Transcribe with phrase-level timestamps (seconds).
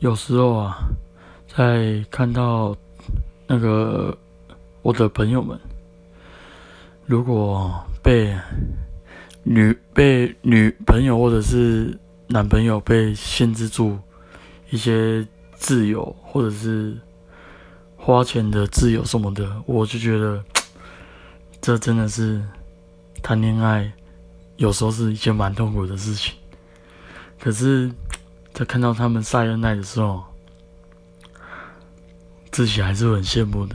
[0.00, 0.78] 有时候啊，
[1.46, 2.74] 在看到
[3.46, 4.16] 那个
[4.80, 5.60] 我的朋友们，
[7.04, 7.70] 如果
[8.02, 8.34] 被
[9.42, 11.94] 女被女朋友或者是
[12.28, 13.98] 男朋友被限制住
[14.70, 16.96] 一些自由，或者是
[17.94, 20.42] 花钱的自由什么的，我就觉得
[21.60, 22.42] 这真的是
[23.22, 23.92] 谈恋爱
[24.56, 26.34] 有时候是一件蛮痛苦的事情。
[27.38, 27.90] 可是。
[28.60, 30.22] 在看到他们晒恩爱的时候，
[32.52, 33.74] 自己还是很羡慕的。